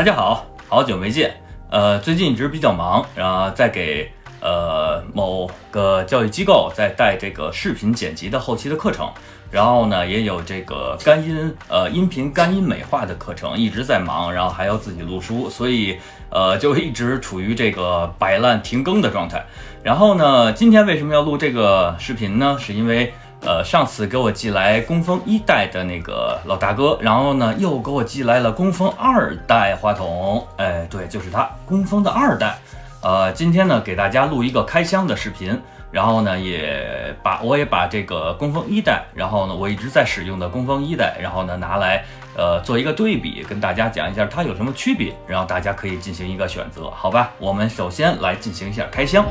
[0.00, 1.30] 大家好，好久没见。
[1.68, 9.12] 呃，最近一直比较忙，然后在给呃某个教育机构在带这个视频剪辑的后期的课程，
[9.50, 15.98] 然后呢也有这个干音呃音频干音美化的课程，一直在忙，然后还要自己录书，所以
[16.30, 19.44] 呃就一直处于这个摆烂停更的状态。
[19.82, 22.56] 然后呢，今天为什么要录这个视频呢？
[22.58, 23.12] 是因为。
[23.42, 30.46] 呃，上次给我寄来工蜂一代的那个老大哥，然后呢，又给我寄来了工蜂二代话筒。
[30.56, 32.58] 哎，对，就是它，工蜂的二代。
[33.02, 35.58] 呃，今天呢，给大家录一个开箱的视频，
[35.90, 42.04] 然后呢，也把我也把这个工蜂一代，然后呢，我一直在使用的工蜂一代，然后呢，拿来
[42.36, 47.30] 呃做一个对比，跟大家讲一下它有什么区别，然后大家可以进行一个选择，好吧？
[47.38, 49.24] 我们首先来进行一下开箱。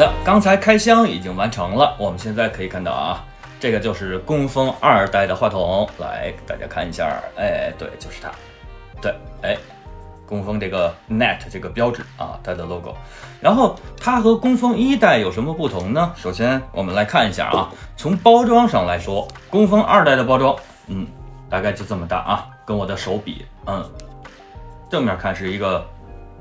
[0.00, 3.22] 的，刚才开箱已经完成了，我们现在可以看到啊，
[3.60, 8.30] 这个就是工蜂二代的话筒，来大家看一下，哎，对，就是它，
[9.02, 9.54] 对，哎，
[10.24, 12.94] 工蜂这个 net 这个标志啊，它的 logo，
[13.42, 16.10] 然后它和工蜂一代有什么不同呢？
[16.16, 21.06] 首先我们来看一下啊，从包装上来说，工蜂二代的包装，嗯，
[21.50, 23.84] 大概就这么大啊，跟我的手比，嗯，
[24.88, 25.86] 正面看是一个，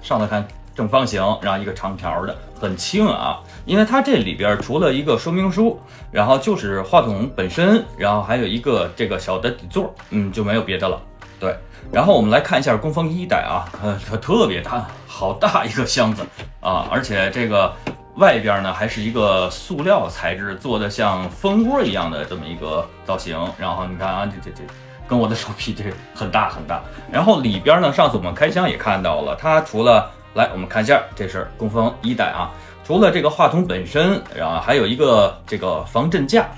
[0.00, 0.46] 上来看。
[0.80, 5.78] 正方形，然后一个长条的，很轻啊，因为它这里边除了一个说明书，
[6.10, 10.98] 然后就是话筒本身，然后还有一个这个小的底座，嗯，就没有别的了。
[11.38, 11.54] 对，
[11.92, 16.22] 然后我们来看一下工蜂一代啊，呃，它特别大，好大一个箱子
[16.60, 17.70] 啊，而且这个
[18.14, 24.62] 外边呢还是一个塑料材质做的像蜂窝一样的这么一个造型，然后你看啊，这这这
[25.06, 26.80] 跟我的手比这很大很大，
[27.12, 32.52] 然后里边呢，上次我们开箱也看到了，它除了来，我们看一下，这是工蜂一代啊。
[32.84, 36.48] 除了这个话筒本身，然后还有一个这个防震架。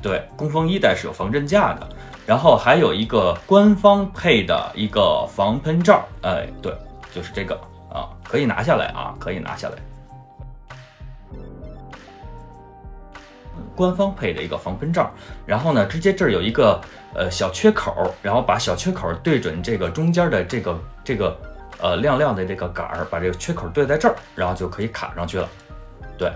[0.00, 1.88] 对，工蜂一代是有防震架的。
[2.26, 6.02] 然后还有一个官方配的一个防喷罩。
[6.22, 6.72] 哎，对，
[7.14, 7.54] 就是这个
[7.92, 9.74] 啊，可以拿下来啊，可以拿下来。
[13.74, 15.10] 官方配的一个防喷罩。
[15.44, 16.80] 然后呢，直接这儿有一个
[17.14, 21.38] 呃小缺口，然后把小缺口对准这个中间的这个这个。
[21.80, 25.48] 呃，亮亮的这个杆儿，把这个缺口对在这儿，然后就可以卡上去了。
[26.18, 26.32] 对，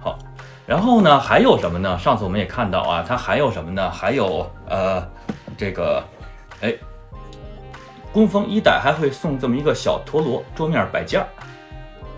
[0.00, 0.16] 好，
[0.64, 1.98] 然后呢，还有什么呢？
[1.98, 3.90] 上次我们也看到啊，它还有什么呢？
[3.90, 5.04] 还有呃，
[5.58, 6.00] 这个，
[6.60, 6.72] 哎，
[8.12, 11.26] 工蜂一代还会送这么一个小陀螺桌面摆件儿。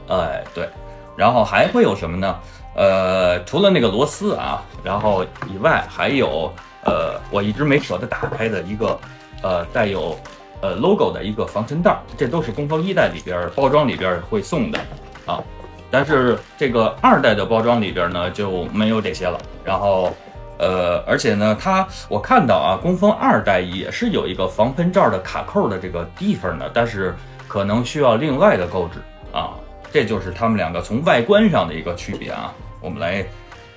[0.08, 0.68] 哎，对，
[1.16, 2.38] 然后还会有什么呢？
[2.74, 6.52] 呃，除了那个螺丝啊，然后以外，还有
[6.84, 9.00] 呃，我一直没舍得打开的一个
[9.42, 10.14] 呃，带有。
[10.62, 14.78] 呃，logo 的一个防尘袋，这都是工蜂一代里边包装里边会送的
[15.26, 15.42] 啊。
[15.90, 19.38] 但是这个二代的包装里边呢就没有这些了。
[19.64, 20.14] 然后，
[20.58, 27.14] 呃，而且呢，它我看到啊，工蜂二代也是有一个防喷罩的卡扣的这个地方的，但是
[27.48, 29.00] 可能需要另外的购置
[29.32, 29.50] 啊。
[29.92, 32.54] 这就是他们两个从外观上的一个区别啊。
[32.80, 33.26] 我们来，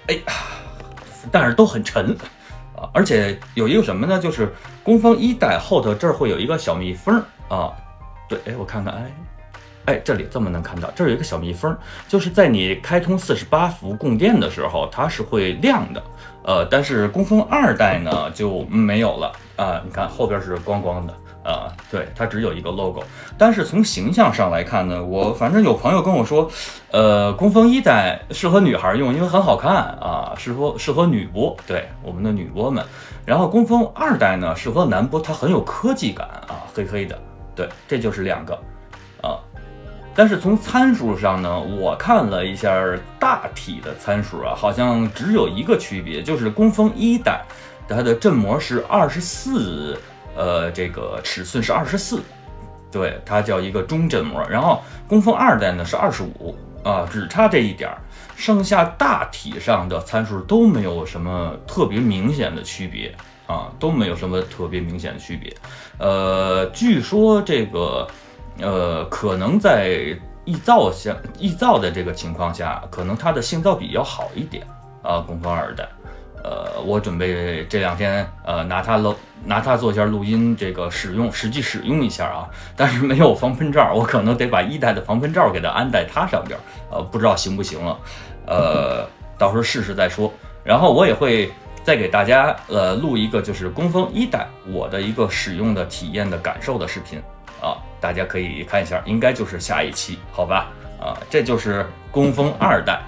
[0.08, 0.34] 哎呀，
[1.32, 2.16] 但是都很沉。
[2.94, 4.20] 而且有一个什么呢？
[4.20, 4.54] 就是
[4.84, 7.72] 工蜂一代后头这儿会有一个小蜜蜂啊。
[8.28, 9.12] 对，哎，我看看，哎，
[9.86, 11.76] 哎，这里这么能看到，这儿有一个小蜜蜂，
[12.08, 16.04] 就是在你开通四十八伏供电的时候，它是会亮的。
[16.44, 19.82] 呃，但是工蜂二代呢就没有了啊。
[19.84, 21.14] 你看后边是光光的。
[21.46, 23.04] 啊，对，它只有一个 logo，
[23.38, 26.50] 但是从形象上来看呢，我反正有朋友跟我说，
[26.90, 32.84] 呃，工蜂一代适合女孩用，因为很好看啊，适合适合女播，对我们的女播们。
[33.26, 37.16] 然后工蜂二代呢，适合男播，它很有科技感啊，黑黑的，
[37.56, 38.60] 对，这就是两个
[39.22, 39.38] 啊。
[40.16, 42.74] 但是从参数上呢，我看了一下
[43.20, 47.44] 大体的参数啊，好像只有一个区别，就是工蜂一代
[47.88, 49.96] 它的振膜是二十四。
[50.36, 52.22] 呃，这个尺寸是二十四，
[52.92, 54.46] 对，它叫一个中振膜。
[54.50, 57.98] 然后工蜂二代呢是二十五啊，只差这一点儿，
[58.36, 63.16] 剩下大体上的参数都没有什么特别明显的区别
[63.48, 65.56] 啊，都没有什么特别明显的区别。
[65.98, 68.08] 呃，据说这个
[68.60, 74.68] 呃，可能在易造下臆造的这个情况下，可能它的性噪比要好一点
[75.02, 75.88] 啊，工蜂二代。
[76.46, 79.16] 呃，我准备这两天呃拿它录，
[79.46, 82.48] 拿它做一下录音，这个使用实际使用一下啊。
[82.78, 86.60] 但是没有防喷罩，我可能得把一代的防喷罩给它安在它上边，
[86.92, 87.98] 呃，不知道行不行了。
[88.46, 89.08] 呃，
[89.40, 90.32] 到时候试试再说。
[90.64, 91.52] 然后我也会
[91.84, 97.20] 再给大家呃录一个就是工蜂一代我的一个使用的体验的感受的视频
[97.60, 100.68] 啊，大家可以看一下，应该就是下一期，好吧？
[101.02, 103.02] 啊，这就是工蜂二代，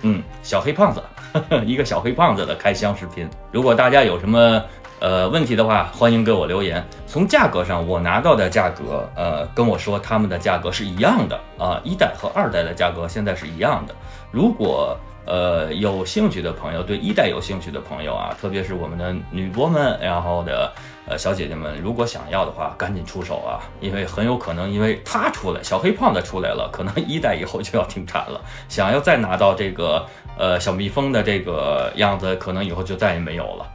[0.00, 1.02] 嗯，小黑胖子，
[1.64, 3.28] 一个小黑胖子的开箱视频。
[3.52, 4.62] 如果大家有什么
[5.00, 6.84] 呃问题的话，欢迎给我留言。
[7.06, 13.94] 从价格上，我拿到的价格，呃，跟我说他们的价格是一样的啊，一代和二代的价格现在是一样的。
[14.30, 14.96] 如果
[15.30, 20.72] 呃有兴趣的朋友，对一代有兴趣的朋友啊，特别是我们的女播们，然后的。
[21.06, 23.58] 呃，小姐姐们，如果想要的话，赶紧出手啊！
[23.80, 28.40] 因为很有可能，因为他出来，小黑胖子出来了，可能一代以后就要停产了。
[28.68, 30.06] 想要再拿到这个
[30.38, 33.66] 呃小蜜蜂的这个样子，可能以后就再也没有了。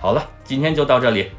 [0.00, 1.30] 好了，今天就到这里。